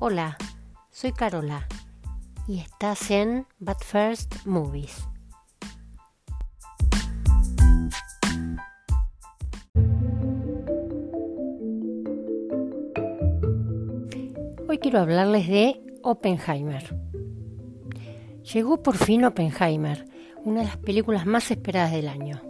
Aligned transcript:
Hola, 0.00 0.38
soy 0.92 1.10
Carola 1.10 1.66
y 2.46 2.60
estás 2.60 3.10
en 3.10 3.48
But 3.58 3.82
First 3.82 4.46
Movies. 4.46 5.08
Hoy 14.68 14.78
quiero 14.78 15.00
hablarles 15.00 15.48
de 15.48 15.82
Oppenheimer. 16.04 16.96
Llegó 18.54 18.80
por 18.80 18.96
fin 18.96 19.24
Oppenheimer, 19.24 20.06
una 20.44 20.60
de 20.60 20.66
las 20.66 20.76
películas 20.76 21.26
más 21.26 21.50
esperadas 21.50 21.90
del 21.90 22.06
año. 22.06 22.40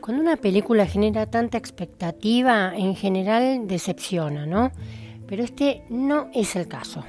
Cuando 0.00 0.22
una 0.22 0.36
película 0.36 0.86
genera 0.86 1.28
tanta 1.28 1.58
expectativa, 1.58 2.76
en 2.76 2.94
general 2.94 3.66
decepciona, 3.66 4.46
¿no? 4.46 4.70
Pero 5.34 5.42
este 5.42 5.82
no 5.90 6.28
es 6.32 6.54
el 6.54 6.68
caso. 6.68 7.02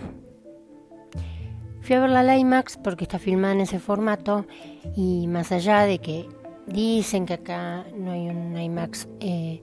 Fui 1.82 1.96
a 1.96 2.00
ver 2.00 2.10
la 2.10 2.36
IMAX 2.36 2.76
porque 2.76 3.04
está 3.04 3.20
filmada 3.20 3.54
en 3.54 3.62
ese 3.62 3.78
formato 3.78 4.48
y 4.96 5.28
más 5.28 5.52
allá 5.52 5.82
de 5.82 6.00
que 6.00 6.28
dicen 6.66 7.28
que 7.28 7.36
acá 7.36 7.86
no 7.96 8.14
hay 8.14 8.28
un 8.28 8.60
IMAX 8.60 9.08
eh, 9.20 9.62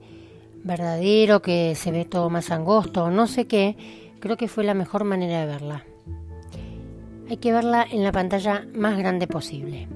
verdadero, 0.63 1.41
que 1.41 1.75
se 1.75 1.91
ve 1.91 2.05
todo 2.05 2.29
más 2.29 2.51
angosto 2.51 3.03
o 3.03 3.11
no 3.11 3.27
sé 3.27 3.47
qué, 3.47 3.75
creo 4.21 4.37
que 4.37 4.47
fue 4.47 4.63
la 4.63 4.73
mejor 4.73 5.03
manera 5.03 5.41
de 5.41 5.45
verla. 5.45 5.85
Hay 7.29 7.35
que 7.35 7.51
verla 7.51 7.85
en 7.91 8.01
la 8.01 8.13
pantalla 8.13 8.65
más 8.73 8.97
grande 8.97 9.27
posible, 9.27 9.89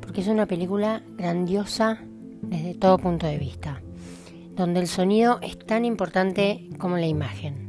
porque 0.00 0.22
es 0.22 0.28
una 0.28 0.46
película 0.46 1.02
grandiosa 1.18 2.00
desde 2.40 2.72
todo 2.72 2.96
punto 2.96 3.26
de 3.26 3.36
vista, 3.36 3.82
donde 4.56 4.80
el 4.80 4.88
sonido 4.88 5.40
es 5.42 5.58
tan 5.58 5.84
importante 5.84 6.70
como 6.78 6.96
la 6.96 7.06
imagen. 7.06 7.67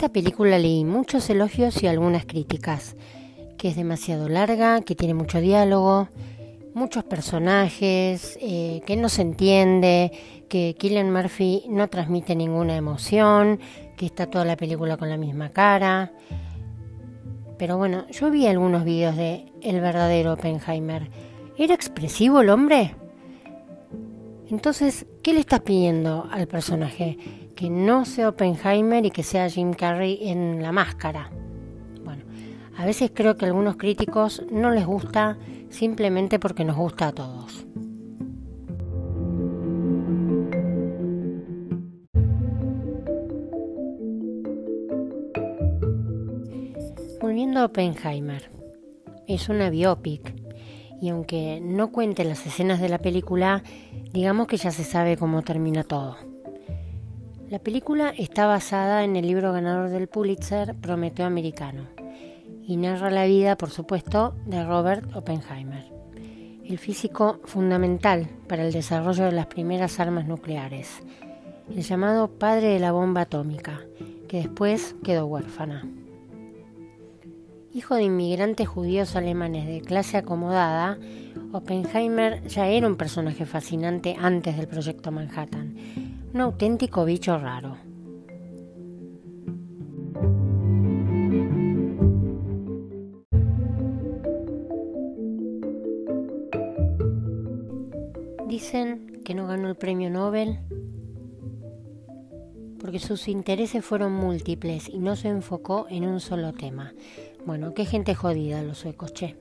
Esta 0.00 0.14
película 0.14 0.58
leí 0.58 0.82
muchos 0.82 1.28
elogios 1.28 1.82
y 1.82 1.86
algunas 1.86 2.24
críticas, 2.24 2.96
que 3.58 3.68
es 3.68 3.76
demasiado 3.76 4.30
larga, 4.30 4.80
que 4.80 4.94
tiene 4.94 5.12
mucho 5.12 5.42
diálogo, 5.42 6.08
muchos 6.72 7.04
personajes, 7.04 8.38
eh, 8.40 8.80
que 8.86 8.96
no 8.96 9.10
se 9.10 9.20
entiende, 9.20 10.10
que 10.48 10.74
Killian 10.78 11.12
Murphy 11.12 11.64
no 11.68 11.88
transmite 11.88 12.34
ninguna 12.34 12.78
emoción, 12.78 13.60
que 13.98 14.06
está 14.06 14.24
toda 14.24 14.46
la 14.46 14.56
película 14.56 14.96
con 14.96 15.10
la 15.10 15.18
misma 15.18 15.50
cara. 15.50 16.12
Pero 17.58 17.76
bueno, 17.76 18.06
yo 18.08 18.30
vi 18.30 18.46
algunos 18.46 18.84
vídeos 18.84 19.14
de 19.16 19.52
el 19.60 19.82
verdadero 19.82 20.32
Oppenheimer. 20.32 21.10
¿Era 21.58 21.74
expresivo 21.74 22.40
el 22.40 22.48
hombre? 22.48 22.94
Entonces, 24.48 25.04
¿qué 25.22 25.34
le 25.34 25.40
estás 25.40 25.60
pidiendo 25.60 26.26
al 26.32 26.48
personaje? 26.48 27.18
Que 27.60 27.68
no 27.68 28.06
sea 28.06 28.30
Oppenheimer 28.30 29.04
y 29.04 29.10
que 29.10 29.22
sea 29.22 29.50
Jim 29.50 29.74
Carrey 29.74 30.18
en 30.22 30.62
la 30.62 30.72
máscara. 30.72 31.30
Bueno, 32.02 32.24
a 32.78 32.86
veces 32.86 33.12
creo 33.14 33.36
que 33.36 33.44
a 33.44 33.48
algunos 33.48 33.76
críticos 33.76 34.42
no 34.50 34.70
les 34.70 34.86
gusta 34.86 35.36
simplemente 35.68 36.38
porque 36.38 36.64
nos 36.64 36.76
gusta 36.76 37.08
a 37.08 37.12
todos. 37.12 37.66
Volviendo 47.20 47.60
a 47.60 47.66
Oppenheimer, 47.66 48.50
es 49.28 49.50
una 49.50 49.68
biopic 49.68 50.34
y 51.02 51.10
aunque 51.10 51.60
no 51.62 51.92
cuente 51.92 52.24
las 52.24 52.46
escenas 52.46 52.80
de 52.80 52.88
la 52.88 53.00
película, 53.00 53.62
digamos 54.14 54.46
que 54.46 54.56
ya 54.56 54.70
se 54.70 54.82
sabe 54.82 55.18
cómo 55.18 55.42
termina 55.42 55.84
todo. 55.84 56.29
La 57.50 57.58
película 57.58 58.14
está 58.16 58.46
basada 58.46 59.02
en 59.02 59.16
el 59.16 59.26
libro 59.26 59.52
ganador 59.52 59.90
del 59.90 60.06
Pulitzer 60.06 60.76
Prometeo 60.76 61.26
Americano 61.26 61.88
y 62.64 62.76
narra 62.76 63.10
la 63.10 63.24
vida, 63.24 63.56
por 63.56 63.70
supuesto, 63.70 64.36
de 64.46 64.64
Robert 64.64 65.16
Oppenheimer, 65.16 65.84
el 66.64 66.78
físico 66.78 67.40
fundamental 67.42 68.28
para 68.46 68.64
el 68.64 68.72
desarrollo 68.72 69.24
de 69.24 69.32
las 69.32 69.46
primeras 69.46 69.98
armas 69.98 70.28
nucleares, 70.28 71.02
el 71.74 71.82
llamado 71.82 72.28
padre 72.28 72.68
de 72.68 72.78
la 72.78 72.92
bomba 72.92 73.22
atómica, 73.22 73.80
que 74.28 74.36
después 74.36 74.94
quedó 75.02 75.26
huérfana. 75.26 75.88
Hijo 77.74 77.96
de 77.96 78.04
inmigrantes 78.04 78.68
judíos 78.68 79.16
alemanes 79.16 79.66
de 79.66 79.80
clase 79.80 80.18
acomodada, 80.18 81.00
Oppenheimer 81.50 82.46
ya 82.46 82.68
era 82.68 82.86
un 82.86 82.94
personaje 82.94 83.44
fascinante 83.44 84.14
antes 84.20 84.56
del 84.56 84.68
proyecto 84.68 85.10
Manhattan 85.10 86.09
un 86.32 86.40
auténtico 86.40 87.04
bicho 87.04 87.38
raro. 87.38 87.76
Dicen 98.46 99.22
que 99.24 99.34
no 99.34 99.46
ganó 99.46 99.68
el 99.68 99.76
premio 99.76 100.10
Nobel 100.10 100.58
porque 102.80 102.98
sus 102.98 103.28
intereses 103.28 103.84
fueron 103.84 104.12
múltiples 104.12 104.88
y 104.88 104.98
no 104.98 105.14
se 105.14 105.28
enfocó 105.28 105.86
en 105.90 106.06
un 106.06 106.18
solo 106.18 106.52
tema. 106.52 106.94
Bueno, 107.44 107.74
qué 107.74 107.84
gente 107.84 108.14
jodida 108.14 108.62
los 108.62 108.78
suecos, 108.78 109.12
che. 109.12 109.36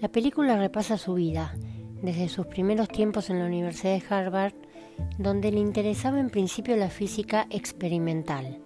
La 0.00 0.08
película 0.08 0.56
repasa 0.56 0.96
su 0.96 1.14
vida, 1.14 1.54
desde 2.02 2.28
sus 2.28 2.46
primeros 2.46 2.88
tiempos 2.88 3.30
en 3.30 3.38
la 3.38 3.46
Universidad 3.46 3.98
de 3.98 4.04
Harvard 4.08 4.54
donde 5.18 5.52
le 5.52 5.60
interesaba 5.60 6.18
en 6.18 6.30
principio 6.30 6.76
la 6.76 6.90
física 6.90 7.46
experimental. 7.50 8.58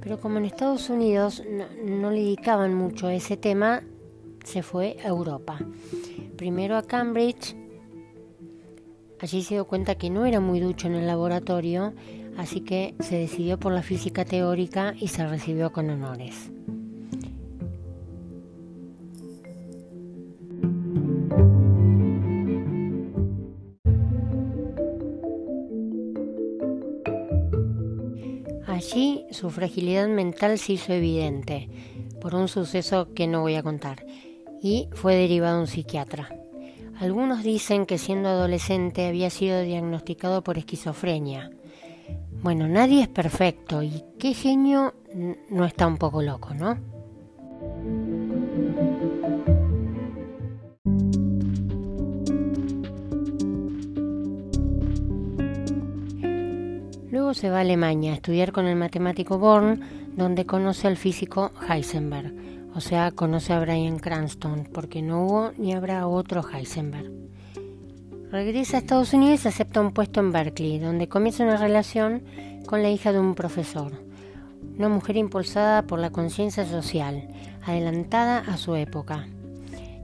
Pero 0.00 0.20
como 0.20 0.38
en 0.38 0.44
Estados 0.44 0.90
Unidos 0.90 1.42
no, 1.84 2.10
le 2.10 2.20
dedicaban 2.20 2.74
mucho 2.74 3.06
a 3.08 3.14
ese 3.14 3.36
tema, 3.36 3.82
se 4.44 4.62
fue 4.62 4.96
a 5.04 5.08
Europa. 5.08 5.58
Primero 6.36 6.76
a 6.76 6.82
Cambridge, 6.82 7.56
allí 9.20 9.42
se 9.42 9.54
dio 9.54 9.66
cuenta 9.66 9.96
que 9.96 10.10
no 10.10 10.24
era 10.24 10.40
muy 10.40 10.60
ducho 10.60 10.86
en 10.86 10.94
el 10.94 11.06
laboratorio, 11.06 11.94
así 12.36 12.60
que 12.60 12.94
se 13.00 13.16
decidió 13.16 13.58
por 13.58 13.72
la 13.72 13.82
física 13.82 14.24
teórica 14.24 14.94
y 14.98 15.08
se 15.08 15.26
recibió 15.26 15.72
con 15.72 15.90
honores. 15.90 16.52
Allí 28.78 29.26
su 29.32 29.50
fragilidad 29.50 30.06
mental 30.06 30.56
se 30.56 30.74
hizo 30.74 30.92
evidente 30.92 31.68
por 32.20 32.36
un 32.36 32.46
suceso 32.46 33.12
que 33.12 33.26
no 33.26 33.40
voy 33.40 33.56
a 33.56 33.62
contar 33.64 34.06
y 34.62 34.88
fue 34.92 35.16
derivado 35.16 35.56
a 35.56 35.60
un 35.62 35.66
psiquiatra. 35.66 36.28
Algunos 37.00 37.42
dicen 37.42 37.86
que 37.86 37.98
siendo 37.98 38.28
adolescente 38.28 39.08
había 39.08 39.30
sido 39.30 39.62
diagnosticado 39.62 40.44
por 40.44 40.58
esquizofrenia. 40.58 41.50
Bueno, 42.40 42.68
nadie 42.68 43.02
es 43.02 43.08
perfecto 43.08 43.82
y 43.82 44.04
qué 44.16 44.32
genio 44.32 44.94
no 45.50 45.64
está 45.64 45.88
un 45.88 45.96
poco 45.96 46.22
loco, 46.22 46.54
¿no? 46.54 46.78
Luego 57.10 57.32
se 57.32 57.48
va 57.48 57.58
a 57.58 57.60
Alemania 57.60 58.12
a 58.12 58.16
estudiar 58.16 58.52
con 58.52 58.66
el 58.66 58.76
matemático 58.76 59.38
Born, 59.38 59.80
donde 60.14 60.44
conoce 60.44 60.86
al 60.88 60.98
físico 60.98 61.52
Heisenberg, 61.66 62.34
o 62.74 62.80
sea, 62.80 63.12
conoce 63.12 63.54
a 63.54 63.60
Brian 63.60 63.98
Cranston, 63.98 64.68
porque 64.74 65.00
no 65.00 65.24
hubo 65.24 65.52
ni 65.56 65.72
habrá 65.72 66.06
otro 66.06 66.44
Heisenberg. 66.46 67.10
Regresa 68.30 68.76
a 68.76 68.80
Estados 68.80 69.14
Unidos 69.14 69.46
y 69.46 69.48
acepta 69.48 69.80
un 69.80 69.92
puesto 69.92 70.20
en 70.20 70.32
Berkeley, 70.32 70.78
donde 70.78 71.08
comienza 71.08 71.44
una 71.44 71.56
relación 71.56 72.24
con 72.66 72.82
la 72.82 72.90
hija 72.90 73.10
de 73.10 73.20
un 73.20 73.34
profesor, 73.34 74.04
una 74.76 74.90
mujer 74.90 75.16
impulsada 75.16 75.86
por 75.86 76.00
la 76.00 76.10
conciencia 76.10 76.66
social, 76.66 77.26
adelantada 77.64 78.40
a 78.40 78.58
su 78.58 78.76
época. 78.76 79.26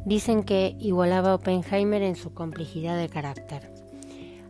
Dicen 0.07 0.43
que 0.43 0.75
igualaba 0.81 1.33
a 1.33 1.35
Oppenheimer 1.35 2.01
en 2.01 2.17
su 2.17 2.33
complejidad 2.33 2.97
de 2.97 3.11
carácter. 3.11 3.74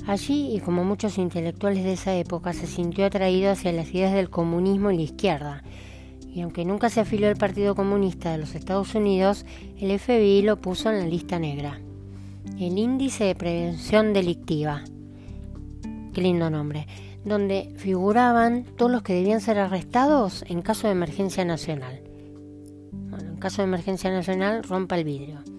Allí, 0.07 0.55
y 0.55 0.61
como 0.61 0.85
muchos 0.85 1.17
intelectuales 1.17 1.83
de 1.83 1.95
esa 1.95 2.15
época, 2.15 2.53
se 2.53 2.67
sintió 2.67 3.07
atraído 3.07 3.51
hacia 3.51 3.73
las 3.73 3.93
ideas 3.95 4.13
del 4.13 4.29
comunismo 4.29 4.91
y 4.91 4.97
la 4.97 5.03
izquierda. 5.03 5.63
Y 6.29 6.43
aunque 6.43 6.67
nunca 6.67 6.91
se 6.91 7.01
afilió 7.01 7.29
al 7.29 7.37
Partido 7.37 7.75
Comunista 7.75 8.33
de 8.33 8.39
los 8.39 8.55
Estados 8.55 8.95
Unidos, 8.95 9.47
el 9.79 9.99
FBI 9.99 10.43
lo 10.43 10.61
puso 10.61 10.91
en 10.91 10.99
la 10.99 11.07
lista 11.07 11.39
negra. 11.39 11.81
El 12.59 12.77
Índice 12.77 13.25
de 13.25 13.35
Prevención 13.35 14.13
Delictiva. 14.13 14.83
Qué 16.13 16.21
lindo 16.21 16.51
nombre. 16.51 16.87
Donde 17.25 17.73
figuraban 17.77 18.65
todos 18.77 18.93
los 18.93 19.03
que 19.03 19.15
debían 19.15 19.41
ser 19.41 19.59
arrestados 19.59 20.45
en 20.49 20.61
caso 20.61 20.87
de 20.87 20.93
emergencia 20.93 21.47
nacional. 21.47 22.03
Bueno, 22.93 23.31
en 23.31 23.37
caso 23.37 23.63
de 23.63 23.69
emergencia 23.69 24.11
nacional, 24.11 24.65
rompa 24.65 24.99
el 24.99 25.05
vidrio. 25.05 25.54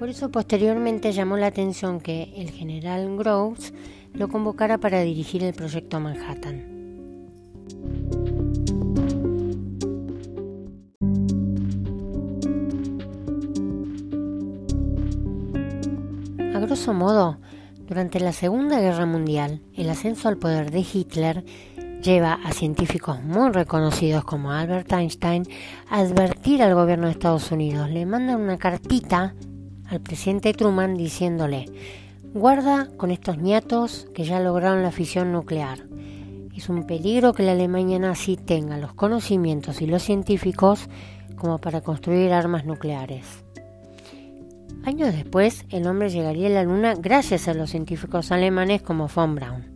Por 0.00 0.08
eso 0.08 0.30
posteriormente 0.30 1.12
llamó 1.12 1.36
la 1.36 1.48
atención 1.48 2.00
que 2.00 2.32
el 2.34 2.50
general 2.52 3.18
Groves 3.18 3.74
lo 4.14 4.28
convocara 4.28 4.78
para 4.78 5.02
dirigir 5.02 5.44
el 5.44 5.52
proyecto 5.52 6.00
Manhattan. 6.00 6.64
A 16.54 16.60
grosso 16.60 16.94
modo, 16.94 17.36
durante 17.86 18.20
la 18.20 18.32
Segunda 18.32 18.80
Guerra 18.80 19.04
Mundial, 19.04 19.60
el 19.74 19.90
ascenso 19.90 20.30
al 20.30 20.38
poder 20.38 20.70
de 20.70 20.80
Hitler 20.80 21.44
lleva 22.02 22.38
a 22.42 22.52
científicos 22.52 23.22
muy 23.22 23.50
reconocidos 23.50 24.24
como 24.24 24.50
Albert 24.50 24.90
Einstein 24.92 25.42
a 25.90 25.98
advertir 25.98 26.62
al 26.62 26.74
gobierno 26.74 27.04
de 27.04 27.12
Estados 27.12 27.52
Unidos. 27.52 27.90
Le 27.90 28.06
mandan 28.06 28.40
una 28.40 28.56
cartita 28.56 29.34
al 29.90 30.00
presidente 30.00 30.54
Truman 30.54 30.96
diciéndole, 30.96 31.66
guarda 32.32 32.88
con 32.96 33.10
estos 33.10 33.38
ñatos 33.38 34.06
que 34.14 34.24
ya 34.24 34.38
lograron 34.38 34.82
la 34.82 34.92
fisión 34.92 35.32
nuclear. 35.32 35.80
Es 36.56 36.68
un 36.68 36.86
peligro 36.86 37.32
que 37.32 37.42
la 37.42 37.52
Alemania 37.52 37.98
nazi 37.98 38.36
tenga 38.36 38.78
los 38.78 38.94
conocimientos 38.94 39.82
y 39.82 39.86
los 39.86 40.02
científicos 40.02 40.88
como 41.36 41.58
para 41.58 41.80
construir 41.80 42.32
armas 42.32 42.64
nucleares. 42.64 43.44
Años 44.84 45.12
después, 45.12 45.64
el 45.70 45.86
hombre 45.86 46.08
llegaría 46.08 46.46
a 46.46 46.50
la 46.50 46.64
Luna 46.64 46.94
gracias 46.94 47.48
a 47.48 47.54
los 47.54 47.70
científicos 47.70 48.30
alemanes 48.30 48.82
como 48.82 49.08
von 49.08 49.34
Braun. 49.34 49.69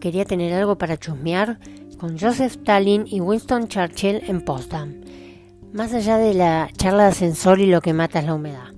Quería 0.00 0.24
tener 0.24 0.52
algo 0.54 0.78
para 0.78 0.96
chusmear 0.96 1.58
con 1.98 2.18
Joseph 2.18 2.52
Stalin 2.52 3.04
y 3.06 3.20
Winston 3.20 3.66
Churchill 3.66 4.22
en 4.28 4.42
Potsdam, 4.42 5.00
más 5.72 5.92
allá 5.92 6.16
de 6.18 6.34
la 6.34 6.70
charla 6.76 7.04
de 7.04 7.08
ascensor 7.10 7.58
y 7.60 7.66
lo 7.66 7.80
que 7.80 7.92
mata 7.92 8.20
es 8.20 8.26
la 8.26 8.34
humedad. 8.34 8.72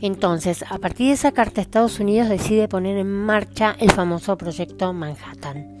Entonces, 0.00 0.64
a 0.68 0.78
partir 0.78 1.08
de 1.08 1.12
esa 1.14 1.32
carta, 1.32 1.60
Estados 1.60 2.00
Unidos 2.00 2.28
decide 2.28 2.68
poner 2.68 2.96
en 2.96 3.10
marcha 3.10 3.76
el 3.78 3.90
famoso 3.90 4.36
proyecto 4.36 4.92
Manhattan. 4.92 5.78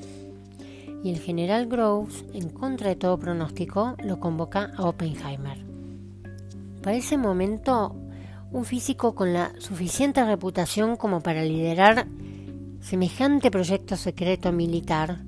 Y 1.02 1.10
el 1.10 1.20
general 1.20 1.66
Groves, 1.66 2.24
en 2.32 2.48
contra 2.48 2.88
de 2.88 2.96
todo 2.96 3.18
pronóstico, 3.18 3.94
lo 4.02 4.18
convoca 4.18 4.72
a 4.76 4.84
Oppenheimer. 4.84 5.58
Para 6.82 6.96
ese 6.96 7.16
momento, 7.18 7.94
un 8.52 8.64
físico 8.64 9.14
con 9.14 9.32
la 9.32 9.52
suficiente 9.58 10.24
reputación 10.24 10.96
como 10.96 11.20
para 11.20 11.42
liderar 11.42 12.06
semejante 12.80 13.50
proyecto 13.50 13.96
secreto 13.96 14.52
militar, 14.52 15.18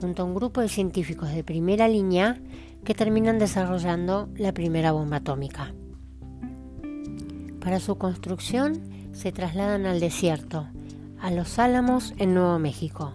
junto 0.00 0.22
a 0.22 0.24
un 0.24 0.34
grupo 0.34 0.60
de 0.60 0.68
científicos 0.68 1.30
de 1.32 1.44
primera 1.44 1.88
línea 1.88 2.40
que 2.84 2.94
terminan 2.94 3.38
desarrollando 3.38 4.28
la 4.36 4.52
primera 4.52 4.92
bomba 4.92 5.18
atómica. 5.18 5.74
Para 7.60 7.80
su 7.80 7.98
construcción 7.98 8.80
se 9.12 9.32
trasladan 9.32 9.86
al 9.86 10.00
desierto, 10.00 10.68
a 11.20 11.30
Los 11.30 11.58
Álamos 11.58 12.14
en 12.18 12.34
Nuevo 12.34 12.58
México, 12.58 13.14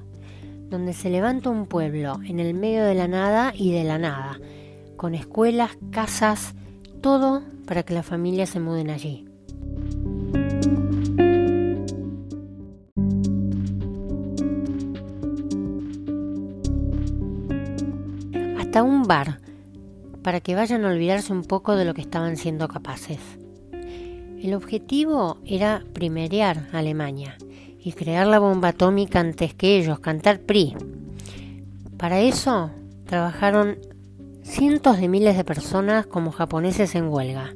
donde 0.69 0.93
se 0.93 1.09
levanta 1.09 1.49
un 1.49 1.65
pueblo 1.65 2.19
en 2.25 2.39
el 2.39 2.53
medio 2.53 2.83
de 2.83 2.95
la 2.95 3.07
nada 3.07 3.53
y 3.55 3.71
de 3.71 3.83
la 3.83 3.97
nada, 3.97 4.39
con 4.97 5.15
escuelas, 5.15 5.71
casas, 5.91 6.55
todo 7.01 7.43
para 7.65 7.83
que 7.83 7.93
las 7.93 8.05
familias 8.05 8.49
se 8.49 8.59
muden 8.59 8.89
allí. 8.89 9.25
Hasta 18.73 18.81
un 18.81 19.03
bar, 19.03 19.37
para 20.23 20.39
que 20.39 20.55
vayan 20.55 20.83
a 20.83 20.89
olvidarse 20.89 21.31
un 21.31 21.43
poco 21.43 21.75
de 21.75 21.85
lo 21.85 21.93
que 21.93 22.01
estaban 22.01 22.37
siendo 22.37 22.67
capaces. 22.67 23.19
El 24.41 24.55
objetivo 24.55 25.37
era 25.45 25.83
primerear 25.93 26.69
a 26.73 26.79
Alemania 26.79 27.37
y 27.79 27.91
crear 27.91 28.25
la 28.25 28.39
bomba 28.39 28.69
atómica 28.69 29.19
antes 29.19 29.53
que 29.53 29.77
ellos, 29.77 29.99
cantar 29.99 30.39
PRI. 30.39 30.75
Para 31.99 32.21
eso 32.21 32.71
trabajaron 33.05 33.77
cientos 34.41 34.97
de 34.97 35.07
miles 35.07 35.37
de 35.37 35.43
personas 35.43 36.07
como 36.07 36.31
japoneses 36.31 36.95
en 36.95 37.09
huelga. 37.09 37.53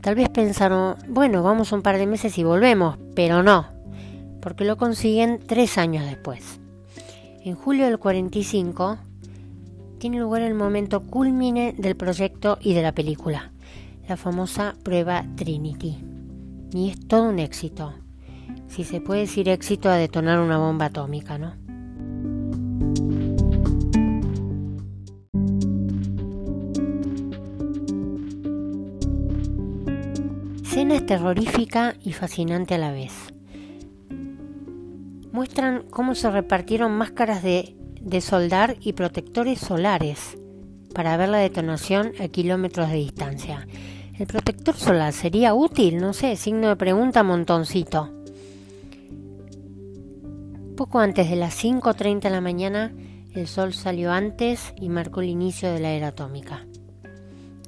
Tal 0.00 0.16
vez 0.16 0.30
pensaron, 0.30 0.96
bueno, 1.06 1.44
vamos 1.44 1.70
un 1.70 1.82
par 1.82 1.96
de 1.96 2.08
meses 2.08 2.36
y 2.38 2.42
volvemos, 2.42 2.98
pero 3.14 3.44
no, 3.44 3.68
porque 4.42 4.64
lo 4.64 4.78
consiguen 4.78 5.38
tres 5.46 5.78
años 5.78 6.04
después. 6.06 6.58
En 7.44 7.54
julio 7.54 7.84
del 7.84 8.00
45 8.00 8.98
tiene 9.98 10.18
lugar 10.18 10.42
el 10.42 10.54
momento 10.54 11.00
culmine 11.02 11.74
del 11.76 11.96
proyecto 11.96 12.58
y 12.60 12.74
de 12.74 12.82
la 12.82 12.92
película 12.92 13.52
la 14.08 14.16
famosa 14.16 14.74
prueba 14.82 15.24
Trinity. 15.36 15.98
Y 16.72 16.90
es 16.90 17.06
todo 17.06 17.28
un 17.28 17.38
éxito. 17.38 17.92
Si 18.66 18.84
se 18.84 19.00
puede 19.00 19.20
decir 19.20 19.48
éxito 19.48 19.90
a 19.90 19.96
detonar 19.96 20.40
una 20.40 20.56
bomba 20.56 20.86
atómica, 20.86 21.36
¿no? 21.36 21.54
Escena 30.62 30.94
es 30.94 31.06
terrorífica 31.06 31.96
y 32.02 32.12
fascinante 32.12 32.74
a 32.74 32.78
la 32.78 32.92
vez. 32.92 33.12
Muestran 35.32 35.84
cómo 35.90 36.14
se 36.14 36.30
repartieron 36.30 36.92
máscaras 36.92 37.42
de, 37.42 37.76
de 38.00 38.20
soldar 38.20 38.76
y 38.80 38.92
protectores 38.92 39.58
solares 39.58 40.38
para 40.94 41.16
ver 41.16 41.28
la 41.28 41.38
detonación 41.38 42.12
a 42.20 42.28
kilómetros 42.28 42.88
de 42.88 42.96
distancia 42.96 43.66
¿El 44.18 44.26
protector 44.26 44.74
solar 44.74 45.12
sería 45.12 45.54
útil? 45.54 45.98
No 45.98 46.12
sé, 46.12 46.34
signo 46.34 46.70
de 46.70 46.74
pregunta 46.74 47.22
montoncito. 47.22 48.10
Poco 50.76 50.98
antes 50.98 51.30
de 51.30 51.36
las 51.36 51.62
5.30 51.62 52.22
de 52.22 52.30
la 52.30 52.40
mañana, 52.40 52.92
el 53.32 53.46
sol 53.46 53.74
salió 53.74 54.10
antes 54.10 54.74
y 54.76 54.88
marcó 54.88 55.20
el 55.20 55.28
inicio 55.28 55.72
de 55.72 55.78
la 55.78 55.92
era 55.92 56.08
atómica. 56.08 56.66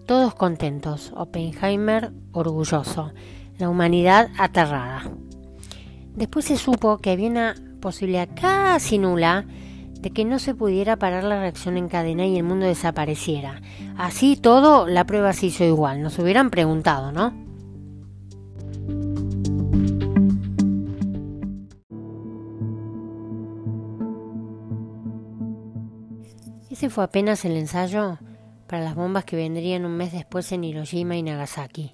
Todos 0.06 0.34
contentos, 0.34 1.12
Oppenheimer 1.14 2.10
orgulloso, 2.32 3.12
la 3.58 3.68
humanidad 3.68 4.30
aterrada. 4.36 5.08
Después 6.16 6.46
se 6.46 6.56
supo 6.56 6.98
que 6.98 7.10
había 7.10 7.30
una 7.30 7.54
posibilidad 7.80 8.28
casi 8.34 8.98
nula 8.98 9.46
de 10.00 10.10
que 10.10 10.24
no 10.24 10.38
se 10.38 10.54
pudiera 10.54 10.96
parar 10.96 11.24
la 11.24 11.40
reacción 11.40 11.76
en 11.76 11.88
cadena 11.88 12.26
y 12.26 12.36
el 12.36 12.42
mundo 12.42 12.66
desapareciera. 12.66 13.60
Así 13.96 14.36
todo, 14.36 14.86
la 14.86 15.04
prueba 15.04 15.32
se 15.32 15.46
hizo 15.46 15.64
igual. 15.64 16.02
Nos 16.02 16.18
hubieran 16.18 16.50
preguntado, 16.50 17.12
¿no? 17.12 17.34
Ese 26.70 26.88
fue 26.88 27.04
apenas 27.04 27.44
el 27.44 27.58
ensayo 27.58 28.16
para 28.66 28.82
las 28.82 28.94
bombas 28.94 29.24
que 29.26 29.36
vendrían 29.36 29.84
un 29.84 29.96
mes 29.98 30.12
después 30.12 30.50
en 30.52 30.64
Hiroshima 30.64 31.16
y 31.16 31.22
Nagasaki. 31.22 31.92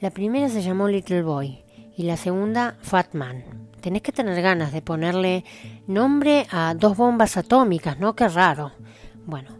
La 0.00 0.10
primera 0.10 0.50
se 0.50 0.60
llamó 0.60 0.88
Little 0.88 1.22
Boy 1.22 1.64
y 1.96 2.02
la 2.02 2.18
segunda 2.18 2.76
Fat 2.82 3.14
Man 3.14 3.63
tenés 3.84 4.00
que 4.00 4.12
tener 4.12 4.40
ganas 4.40 4.72
de 4.72 4.80
ponerle 4.80 5.44
nombre 5.86 6.46
a 6.50 6.72
dos 6.74 6.96
bombas 6.96 7.36
atómicas, 7.36 8.00
¿no? 8.00 8.16
Qué 8.16 8.26
raro. 8.28 8.72
Bueno, 9.26 9.50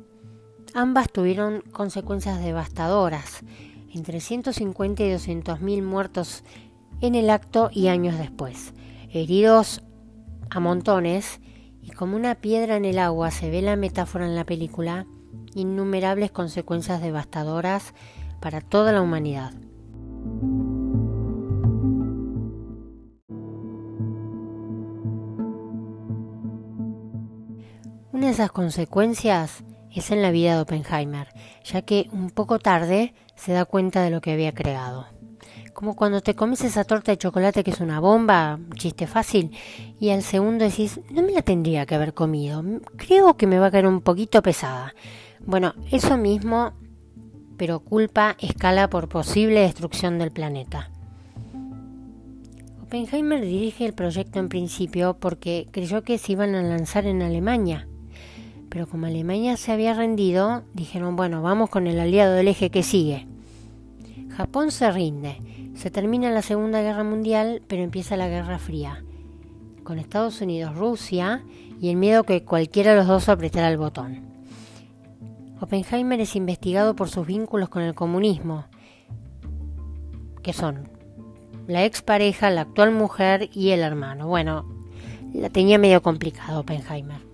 ambas 0.72 1.12
tuvieron 1.12 1.60
consecuencias 1.72 2.42
devastadoras, 2.42 3.40
entre 3.92 4.20
150 4.20 5.02
y 5.02 5.12
200 5.12 5.60
mil 5.60 5.82
muertos 5.82 6.42
en 7.02 7.16
el 7.16 7.28
acto 7.28 7.68
y 7.70 7.88
años 7.88 8.16
después, 8.16 8.72
heridos 9.12 9.82
a 10.48 10.58
montones 10.58 11.42
y 11.82 11.90
como 11.90 12.16
una 12.16 12.34
piedra 12.34 12.76
en 12.76 12.86
el 12.86 13.00
agua 13.00 13.30
se 13.30 13.50
ve 13.50 13.60
la 13.60 13.76
metáfora 13.76 14.24
en 14.24 14.36
la 14.36 14.46
película, 14.46 15.04
innumerables 15.54 16.30
consecuencias 16.30 17.02
devastadoras 17.02 17.92
para 18.40 18.62
toda 18.62 18.90
la 18.92 19.02
humanidad. 19.02 19.52
De 28.24 28.30
esas 28.30 28.50
consecuencias 28.50 29.64
es 29.94 30.10
en 30.10 30.22
la 30.22 30.30
vida 30.30 30.54
de 30.54 30.62
Oppenheimer, 30.62 31.28
ya 31.64 31.82
que 31.82 32.08
un 32.12 32.30
poco 32.30 32.58
tarde 32.58 33.14
se 33.36 33.52
da 33.52 33.64
cuenta 33.64 34.02
de 34.02 34.10
lo 34.10 34.20
que 34.20 34.32
había 34.32 34.54
creado. 34.54 35.06
Como 35.72 35.96
cuando 35.96 36.20
te 36.20 36.34
comes 36.34 36.62
esa 36.62 36.84
torta 36.84 37.12
de 37.12 37.18
chocolate 37.18 37.64
que 37.64 37.70
es 37.70 37.80
una 37.80 38.00
bomba, 38.00 38.58
chiste 38.76 39.06
fácil, 39.06 39.50
y 40.00 40.10
al 40.10 40.22
segundo 40.22 40.64
decís, 40.64 41.00
no 41.10 41.22
me 41.22 41.32
la 41.32 41.42
tendría 41.42 41.86
que 41.86 41.94
haber 41.94 42.14
comido, 42.14 42.62
creo 42.96 43.36
que 43.36 43.46
me 43.46 43.58
va 43.58 43.66
a 43.66 43.70
caer 43.70 43.86
un 43.86 44.00
poquito 44.00 44.42
pesada. 44.42 44.94
Bueno, 45.44 45.74
eso 45.90 46.16
mismo, 46.16 46.72
pero 47.56 47.80
culpa 47.80 48.36
escala 48.40 48.88
por 48.88 49.08
posible 49.08 49.60
destrucción 49.60 50.18
del 50.18 50.30
planeta. 50.30 50.90
Oppenheimer 52.82 53.40
dirige 53.40 53.84
el 53.84 53.92
proyecto 53.92 54.38
en 54.38 54.48
principio 54.48 55.16
porque 55.18 55.66
creyó 55.72 56.02
que 56.02 56.18
se 56.18 56.32
iban 56.32 56.54
a 56.54 56.62
lanzar 56.62 57.06
en 57.06 57.22
Alemania. 57.22 57.88
Pero 58.74 58.88
como 58.88 59.06
Alemania 59.06 59.56
se 59.56 59.70
había 59.70 59.94
rendido, 59.94 60.64
dijeron, 60.72 61.14
bueno, 61.14 61.42
vamos 61.42 61.70
con 61.70 61.86
el 61.86 62.00
aliado 62.00 62.34
del 62.34 62.48
eje 62.48 62.70
que 62.70 62.82
sigue. 62.82 63.28
Japón 64.36 64.72
se 64.72 64.90
rinde. 64.90 65.36
Se 65.76 65.92
termina 65.92 66.32
la 66.32 66.42
Segunda 66.42 66.82
Guerra 66.82 67.04
Mundial, 67.04 67.62
pero 67.68 67.84
empieza 67.84 68.16
la 68.16 68.26
Guerra 68.26 68.58
Fría. 68.58 69.04
Con 69.84 70.00
Estados 70.00 70.40
Unidos, 70.40 70.74
Rusia 70.74 71.44
y 71.80 71.90
el 71.90 71.94
miedo 71.94 72.24
que 72.24 72.42
cualquiera 72.42 72.90
de 72.90 72.96
los 72.96 73.06
dos 73.06 73.28
apretara 73.28 73.68
el 73.68 73.78
botón. 73.78 74.22
Oppenheimer 75.60 76.20
es 76.20 76.34
investigado 76.34 76.96
por 76.96 77.08
sus 77.08 77.28
vínculos 77.28 77.68
con 77.68 77.82
el 77.82 77.94
comunismo, 77.94 78.64
que 80.42 80.52
son 80.52 80.88
la 81.68 81.84
expareja, 81.84 82.50
la 82.50 82.62
actual 82.62 82.90
mujer 82.90 83.50
y 83.52 83.70
el 83.70 83.82
hermano. 83.82 84.26
Bueno, 84.26 84.66
la 85.32 85.48
tenía 85.48 85.78
medio 85.78 86.02
complicado 86.02 86.58
Oppenheimer. 86.58 87.33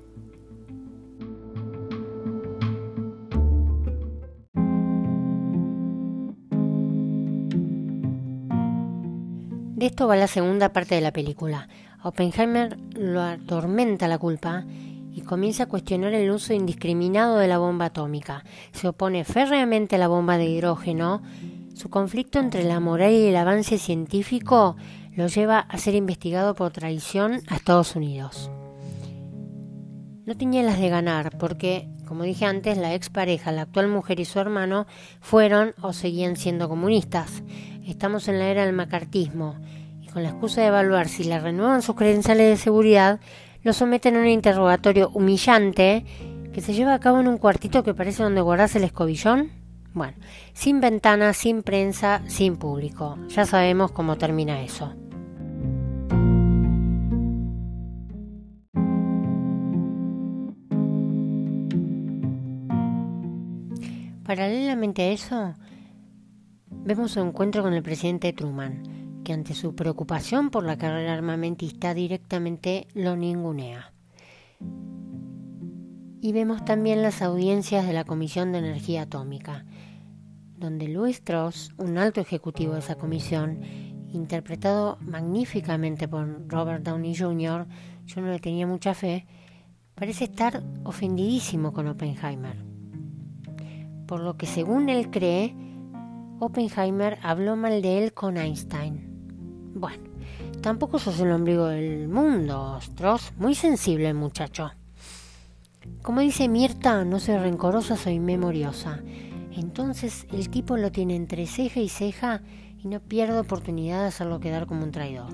Esto 9.90 10.06
va 10.06 10.14
la 10.14 10.28
segunda 10.28 10.72
parte 10.72 10.94
de 10.94 11.00
la 11.00 11.12
película. 11.12 11.68
Oppenheimer 12.04 12.78
lo 12.94 13.22
atormenta 13.22 14.06
la 14.06 14.18
culpa 14.18 14.64
y 15.12 15.22
comienza 15.22 15.64
a 15.64 15.68
cuestionar 15.68 16.14
el 16.14 16.30
uso 16.30 16.54
indiscriminado 16.54 17.38
de 17.38 17.48
la 17.48 17.58
bomba 17.58 17.86
atómica. 17.86 18.44
Se 18.72 18.86
opone 18.86 19.24
férreamente 19.24 19.96
a 19.96 19.98
la 19.98 20.06
bomba 20.06 20.38
de 20.38 20.46
hidrógeno 20.46 21.22
su 21.74 21.90
conflicto 21.90 22.38
entre 22.38 22.62
la 22.62 22.78
moral 22.78 23.12
y 23.12 23.26
el 23.26 23.36
avance 23.36 23.78
científico 23.78 24.76
lo 25.16 25.26
lleva 25.26 25.58
a 25.58 25.76
ser 25.76 25.96
investigado 25.96 26.54
por 26.54 26.70
traición 26.70 27.40
a 27.48 27.56
Estados 27.56 27.96
Unidos. 27.96 28.48
No 30.24 30.36
tenía 30.36 30.62
las 30.62 30.78
de 30.78 30.88
ganar 30.88 31.36
porque, 31.36 31.88
como 32.06 32.22
dije 32.22 32.46
antes, 32.46 32.78
la 32.78 32.94
expareja, 32.94 33.50
la 33.50 33.62
actual 33.62 33.88
mujer 33.88 34.20
y 34.20 34.24
su 34.24 34.38
hermano 34.38 34.86
fueron 35.20 35.74
o 35.82 35.92
seguían 35.92 36.36
siendo 36.36 36.68
comunistas. 36.68 37.42
Estamos 37.84 38.28
en 38.28 38.38
la 38.38 38.46
era 38.46 38.64
del 38.64 38.74
macartismo 38.74 39.56
con 40.10 40.22
la 40.22 40.30
excusa 40.30 40.60
de 40.60 40.68
evaluar 40.68 41.08
si 41.08 41.24
le 41.24 41.38
renuevan 41.38 41.82
sus 41.82 41.96
credenciales 41.96 42.48
de 42.48 42.56
seguridad, 42.56 43.20
lo 43.62 43.72
someten 43.72 44.16
a 44.16 44.20
un 44.20 44.28
interrogatorio 44.28 45.10
humillante 45.10 46.04
que 46.52 46.60
se 46.60 46.74
lleva 46.74 46.94
a 46.94 47.00
cabo 47.00 47.20
en 47.20 47.28
un 47.28 47.38
cuartito 47.38 47.82
que 47.82 47.94
parece 47.94 48.22
donde 48.22 48.40
guardas 48.40 48.74
el 48.76 48.84
escobillón. 48.84 49.50
Bueno, 49.92 50.16
sin 50.52 50.80
ventana, 50.80 51.32
sin 51.32 51.62
prensa, 51.62 52.22
sin 52.26 52.56
público. 52.56 53.18
Ya 53.28 53.44
sabemos 53.44 53.90
cómo 53.92 54.16
termina 54.16 54.62
eso. 54.62 54.94
Paralelamente 64.24 65.02
a 65.02 65.10
eso, 65.10 65.54
vemos 66.70 67.10
su 67.10 67.20
encuentro 67.20 67.64
con 67.64 67.74
el 67.74 67.82
presidente 67.82 68.32
Truman, 68.32 68.84
que 69.24 69.32
ante 69.32 69.54
su 69.54 69.74
preocupación 69.74 70.50
por 70.50 70.64
la 70.64 70.78
carrera 70.78 71.14
armamentista 71.14 71.94
directamente 71.94 72.88
lo 72.94 73.16
ningunea. 73.16 73.92
Y 76.22 76.32
vemos 76.32 76.64
también 76.64 77.02
las 77.02 77.22
audiencias 77.22 77.86
de 77.86 77.92
la 77.92 78.04
Comisión 78.04 78.52
de 78.52 78.58
Energía 78.58 79.02
Atómica, 79.02 79.64
donde 80.56 80.88
Louis 80.88 81.16
Strauss, 81.16 81.72
un 81.78 81.96
alto 81.96 82.20
ejecutivo 82.20 82.74
de 82.74 82.80
esa 82.80 82.96
comisión, 82.96 83.60
interpretado 84.12 84.98
magníficamente 85.00 86.08
por 86.08 86.46
Robert 86.48 86.84
Downey 86.84 87.16
Jr., 87.16 87.66
yo 88.04 88.20
no 88.20 88.28
le 88.28 88.38
tenía 88.38 88.66
mucha 88.66 88.92
fe, 88.92 89.26
parece 89.94 90.24
estar 90.24 90.62
ofendidísimo 90.84 91.72
con 91.72 91.86
Oppenheimer. 91.86 92.64
Por 94.06 94.20
lo 94.20 94.36
que 94.36 94.46
según 94.46 94.88
él 94.88 95.10
cree, 95.10 95.54
Oppenheimer 96.40 97.18
habló 97.22 97.56
mal 97.56 97.80
de 97.80 97.98
él 97.98 98.12
con 98.12 98.36
Einstein. 98.36 99.09
Bueno, 99.74 100.02
tampoco 100.60 100.98
sos 100.98 101.20
el 101.20 101.30
ombligo 101.30 101.66
del 101.66 102.08
mundo, 102.08 102.78
Strauss, 102.80 103.32
muy 103.36 103.54
sensible 103.54 104.12
muchacho. 104.14 104.72
Como 106.02 106.20
dice 106.20 106.48
Mirta, 106.48 107.04
no 107.04 107.20
soy 107.20 107.36
rencorosa, 107.36 107.96
soy 107.96 108.18
memoriosa. 108.18 109.00
Entonces 109.52 110.26
el 110.32 110.48
tipo 110.50 110.76
lo 110.76 110.90
tiene 110.90 111.16
entre 111.16 111.46
ceja 111.46 111.80
y 111.80 111.88
ceja 111.88 112.42
y 112.82 112.88
no 112.88 113.00
pierde 113.00 113.38
oportunidad 113.38 114.02
de 114.02 114.08
hacerlo 114.08 114.40
quedar 114.40 114.66
como 114.66 114.84
un 114.84 114.90
traidor. 114.90 115.32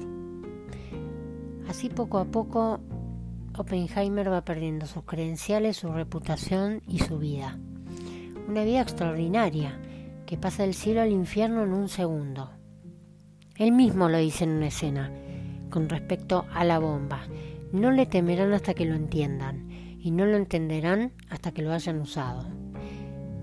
Así 1.69 1.89
poco 1.89 2.19
a 2.19 2.27
poco 2.27 2.81
Oppenheimer 3.57 4.31
va 4.31 4.45
perdiendo 4.45 4.87
sus 4.87 5.05
credenciales, 5.05 5.79
su 5.79 5.91
reputación 5.93 6.83
y 6.87 6.99
su 6.99 7.19
vida. 7.19 7.59
Una 8.49 8.65
vida 8.65 8.83
extraordinaria 8.83 9.81
que 10.27 10.37
pasa 10.37 10.63
del 10.63 10.75
cielo 10.75 11.01
al 11.01 11.11
infierno 11.11 11.63
en 11.65 11.73
un 11.73 11.89
segundo. 11.89 12.51
Él 13.59 13.73
mismo 13.73 14.09
lo 14.09 14.19
dice 14.19 14.45
en 14.45 14.51
una 14.51 14.69
escena 14.69 15.11
con 15.71 15.89
respecto 15.89 16.47
a 16.53 16.65
la 16.65 16.79
bomba. 16.79 17.23
No 17.73 17.91
le 17.91 18.07
temerán 18.07 18.53
hasta 18.53 18.75
que 18.75 18.87
lo 18.87 18.95
entiendan 18.95 19.69
y 20.01 20.11
no 20.11 20.27
lo 20.27 20.37
entenderán 20.37 21.13
hasta 21.31 21.53
que 21.53 21.63
lo 21.63 21.73
hayan 21.73 22.01
usado 22.01 22.47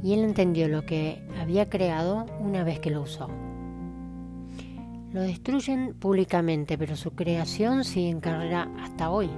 y 0.03 0.13
él 0.13 0.20
entendió 0.20 0.67
lo 0.67 0.86
que 0.86 1.24
había 1.39 1.70
creado 1.70 2.25
una 2.41 2.63
vez 2.63 2.79
que 2.79 2.91
lo 2.91 3.01
usó. 3.01 3.29
Lo 5.13 5.22
destruyen 5.22 5.93
públicamente, 5.93 6.77
pero 6.77 6.98
su 6.98 7.12
creación 7.12 7.86
sigue 7.86 8.10
en 8.10 8.20
carrera 8.20 8.70
hasta 8.82 9.10
hoy. 9.10 9.29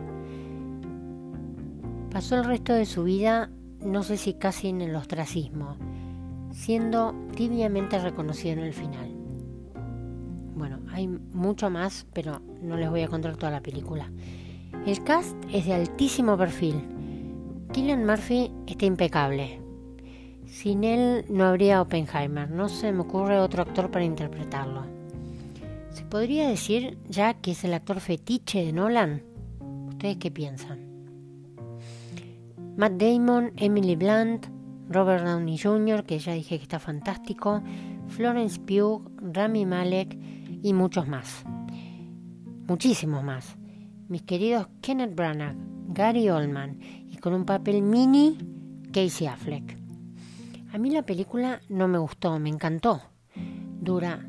Pasó 2.11 2.35
el 2.37 2.45
resto 2.45 2.73
de 2.73 2.85
su 2.85 3.03
vida, 3.03 3.51
no 3.81 4.01
sé 4.01 4.17
si 4.17 4.33
casi 4.33 4.69
en 4.69 4.81
el 4.81 4.95
ostracismo, 4.95 5.77
siendo 6.51 7.13
tibiamente 7.35 7.99
reconocido 7.99 8.53
en 8.53 8.59
el 8.59 8.73
final. 8.73 9.24
Bueno, 10.55 10.79
hay 10.91 11.07
mucho 11.07 11.69
más, 11.69 12.07
pero 12.13 12.41
no 12.61 12.77
les 12.77 12.89
voy 12.89 13.01
a 13.01 13.07
contar 13.07 13.35
toda 13.35 13.51
la 13.51 13.61
película. 13.61 14.09
El 14.85 15.03
cast 15.03 15.35
es 15.51 15.65
de 15.65 15.73
altísimo 15.73 16.37
perfil. 16.37 16.75
Killian 17.73 18.05
Murphy 18.05 18.51
está 18.67 18.85
impecable, 18.85 19.59
sin 20.45 20.85
él 20.85 21.25
no 21.29 21.43
habría 21.43 21.81
Oppenheimer, 21.81 22.49
no 22.49 22.69
se 22.69 22.91
me 22.93 23.01
ocurre 23.01 23.39
otro 23.39 23.63
actor 23.63 23.91
para 23.91 24.05
interpretarlo. 24.05 24.83
¿Se 25.89 26.03
podría 26.05 26.47
decir 26.47 26.97
ya 27.09 27.33
que 27.33 27.51
es 27.51 27.63
el 27.65 27.73
actor 27.73 27.99
fetiche 27.99 28.63
de 28.63 28.71
Nolan? 28.71 29.23
¿Ustedes 29.89 30.17
qué 30.17 30.31
piensan? 30.31 30.79
Matt 32.77 32.93
Damon, 32.93 33.51
Emily 33.57 33.95
Blunt, 33.95 34.47
Robert 34.89 35.25
Downey 35.25 35.57
Jr., 35.57 36.03
que 36.05 36.19
ya 36.19 36.33
dije 36.33 36.57
que 36.57 36.63
está 36.63 36.79
fantástico, 36.79 37.61
Florence 38.07 38.59
Pugh, 38.59 39.09
Rami 39.33 39.65
Malek 39.65 40.17
y 40.65 40.73
muchos 40.73 41.07
más. 41.07 41.43
Muchísimos 42.67 43.23
más. 43.23 43.55
Mis 44.07 44.23
queridos 44.23 44.67
Kenneth 44.81 45.13
Branagh, 45.13 45.55
Gary 45.89 46.27
Oldman 46.31 46.79
y 46.81 47.17
con 47.17 47.35
un 47.35 47.45
papel 47.45 47.83
mini 47.83 48.35
Casey 48.91 49.27
Affleck. 49.27 49.77
A 50.73 50.79
mí 50.79 50.89
la 50.89 51.03
película 51.03 51.61
no 51.69 51.87
me 51.87 51.99
gustó, 51.99 52.39
me 52.39 52.49
encantó. 52.49 52.99
Dura 53.79 54.27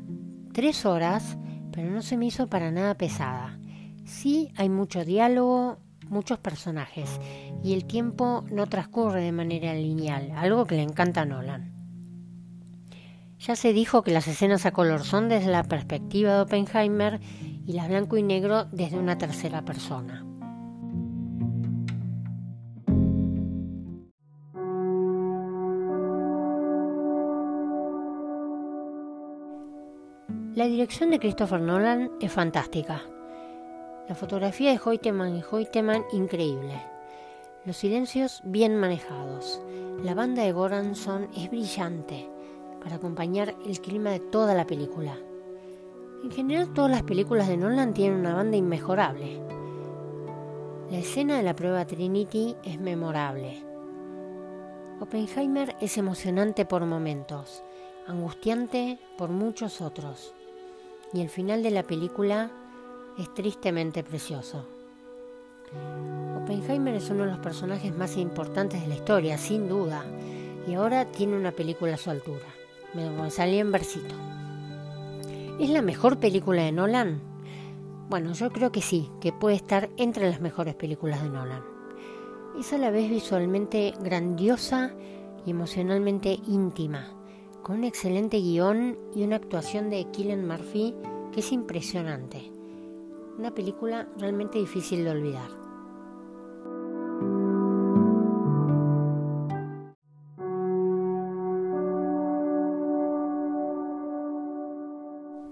tres 0.53 0.85
horas, 0.85 1.39
pero 1.71 1.89
no 1.89 2.03
se 2.03 2.17
me 2.17 2.27
hizo 2.27 2.45
para 2.45 2.69
nada 2.69 2.93
pesada. 2.93 3.57
Sí 4.05 4.51
hay 4.57 4.69
mucho 4.69 5.03
diálogo, 5.05 5.79
muchos 6.07 6.37
personajes, 6.37 7.19
y 7.63 7.73
el 7.73 7.85
tiempo 7.85 8.45
no 8.51 8.67
transcurre 8.67 9.23
de 9.23 9.31
manera 9.31 9.73
lineal, 9.73 10.29
algo 10.35 10.65
que 10.65 10.75
le 10.75 10.83
encanta 10.83 11.21
a 11.21 11.25
Nolan. 11.25 11.76
Ya 13.39 13.55
se 13.55 13.71
dijo 13.71 14.01
que 14.01 14.11
las 14.11 14.27
escenas 14.27 14.65
a 14.65 14.71
color 14.71 15.03
son 15.03 15.29
desde 15.29 15.51
la 15.51 15.63
perspectiva 15.63 16.33
de 16.33 16.41
Oppenheimer 16.41 17.19
y 17.65 17.73
las 17.73 17.87
blanco 17.87 18.17
y 18.17 18.23
negro 18.23 18.65
desde 18.71 18.97
una 18.97 19.17
tercera 19.17 19.63
persona. 19.63 20.25
La 30.55 30.65
dirección 30.65 31.11
de 31.11 31.19
Christopher 31.19 31.61
Nolan 31.61 32.09
es 32.19 32.31
fantástica. 32.31 33.03
La 34.09 34.15
fotografía 34.15 34.71
de 34.71 34.79
Hoyteman 34.83 35.35
y 35.37 35.43
Hoyteman 35.49 36.03
increíble. 36.11 36.81
Los 37.65 37.77
silencios 37.77 38.41
bien 38.43 38.75
manejados. 38.77 39.61
La 40.01 40.15
banda 40.15 40.41
de 40.41 40.53
Goranson 40.53 41.29
es 41.35 41.51
brillante 41.51 42.27
para 42.81 42.95
acompañar 42.95 43.55
el 43.65 43.79
clima 43.81 44.11
de 44.11 44.19
toda 44.19 44.53
la 44.53 44.65
película. 44.65 45.17
En 46.23 46.31
general 46.31 46.73
todas 46.73 46.91
las 46.91 47.03
películas 47.03 47.47
de 47.47 47.57
Nolan 47.57 47.93
tienen 47.93 48.19
una 48.19 48.33
banda 48.33 48.57
inmejorable. 48.57 49.41
La 50.89 50.97
escena 50.97 51.37
de 51.37 51.43
la 51.43 51.55
prueba 51.55 51.85
Trinity 51.85 52.55
es 52.63 52.79
memorable. 52.79 53.63
Oppenheimer 54.99 55.75
es 55.79 55.97
emocionante 55.97 56.65
por 56.65 56.85
momentos, 56.85 57.63
angustiante 58.07 58.99
por 59.17 59.29
muchos 59.29 59.81
otros 59.81 60.33
y 61.13 61.21
el 61.21 61.29
final 61.29 61.63
de 61.63 61.71
la 61.71 61.83
película 61.83 62.51
es 63.17 63.33
tristemente 63.33 64.03
precioso. 64.03 64.65
Oppenheimer 66.41 66.95
es 66.95 67.09
uno 67.09 67.25
de 67.25 67.31
los 67.31 67.39
personajes 67.39 67.95
más 67.95 68.17
importantes 68.17 68.81
de 68.81 68.87
la 68.87 68.95
historia, 68.95 69.37
sin 69.37 69.67
duda, 69.67 70.05
y 70.67 70.73
ahora 70.73 71.05
tiene 71.05 71.35
una 71.35 71.51
película 71.51 71.95
a 71.95 71.97
su 71.97 72.09
altura. 72.09 72.45
Salí 73.29 73.59
en 73.59 73.71
versito. 73.71 74.15
¿Es 75.59 75.69
la 75.69 75.83
mejor 75.83 76.17
película 76.17 76.63
de 76.63 76.71
Nolan? 76.71 77.21
Bueno, 78.09 78.33
yo 78.33 78.49
creo 78.51 78.71
que 78.71 78.81
sí, 78.81 79.11
que 79.21 79.31
puede 79.31 79.55
estar 79.55 79.89
entre 79.97 80.27
las 80.27 80.41
mejores 80.41 80.73
películas 80.73 81.21
de 81.21 81.29
Nolan. 81.29 81.61
Es 82.59 82.73
a 82.73 82.79
la 82.79 82.89
vez 82.89 83.09
visualmente 83.09 83.93
grandiosa 84.01 84.93
y 85.45 85.51
emocionalmente 85.51 86.39
íntima, 86.47 87.13
con 87.61 87.77
un 87.77 87.83
excelente 87.83 88.37
guion 88.37 88.97
y 89.13 89.23
una 89.23 89.35
actuación 89.35 89.91
de 89.91 90.05
Killian 90.05 90.47
Murphy 90.47 90.95
que 91.31 91.41
es 91.41 91.51
impresionante. 91.51 92.51
Una 93.37 93.53
película 93.53 94.07
realmente 94.17 94.57
difícil 94.57 95.03
de 95.03 95.11
olvidar. 95.11 95.66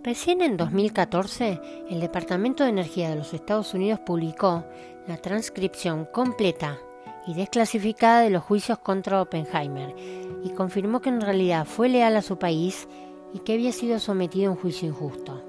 Recién 0.06 0.44
en 0.44 0.56
2014, 0.56 1.60
el 1.90 2.00
Departamento 2.00 2.64
de 2.64 2.70
Energía 2.70 3.10
de 3.10 3.16
los 3.16 3.34
Estados 3.34 3.74
Unidos 3.74 4.00
publicó 4.06 4.64
la 5.08 5.18
transcripción 5.18 6.06
completa 6.06 6.78
y 7.26 7.34
desclasificada 7.34 8.22
de 8.22 8.30
los 8.30 8.44
juicios 8.44 8.78
contra 8.78 9.20
Oppenheimer 9.20 9.96
y 10.44 10.52
confirmó 10.52 11.02
que 11.02 11.10
en 11.10 11.22
realidad 11.22 11.66
fue 11.66 11.90
leal 11.90 12.18
a 12.18 12.22
su 12.22 12.38
país 12.38 12.88
y 13.34 13.40
que 13.40 13.54
había 13.54 13.72
sido 13.72 13.98
sometido 13.98 14.50
a 14.50 14.52
un 14.52 14.62
juicio 14.62 14.88
injusto. 14.88 15.44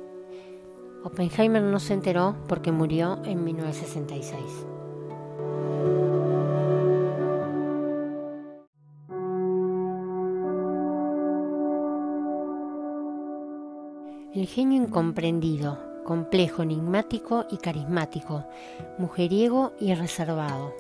Oppenheimer 1.05 1.63
no 1.63 1.79
se 1.79 1.93
enteró 1.93 2.35
porque 2.49 2.73
murió 2.73 3.21
en 3.27 3.45
1966. 3.45 4.76
Genio 14.47 14.81
incomprendido, 14.81 15.79
complejo, 16.05 16.63
enigmático 16.63 17.47
y 17.51 17.57
carismático, 17.57 18.45
mujeriego 18.97 19.73
y 19.81 19.93
reservado. 19.95 20.73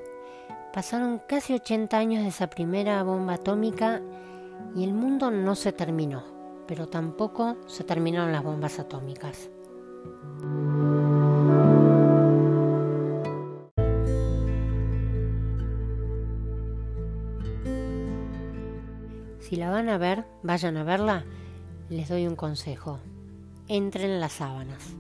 Pasaron 0.73 1.21
casi 1.27 1.55
80 1.55 1.99
años 1.99 2.23
de 2.23 2.29
esa 2.29 2.49
primera 2.49 3.03
bomba 3.03 3.35
atómica 3.35 4.01
y 4.77 4.85
el 4.85 4.95
mundo 4.95 5.33
no 5.33 5.57
se 5.57 5.73
terminó, 5.73 6.23
pero 6.69 6.87
tampoco 6.87 7.57
se 7.67 7.83
terminaron 7.83 8.31
las 8.31 8.45
bombas 8.45 8.79
atómicas. 8.79 9.51
Si 19.41 19.57
la 19.57 19.71
van 19.71 19.89
a 19.89 19.99
ver, 19.99 20.25
vayan 20.43 20.77
a 20.77 20.85
verla, 20.85 21.25
les 21.89 22.09
doy 22.09 22.27
un 22.27 22.37
consejo 22.37 23.01
entren 23.69 24.21
las 24.21 24.33
sábanas. 24.33 24.97